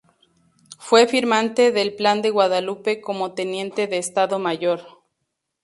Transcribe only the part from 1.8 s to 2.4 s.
Plan de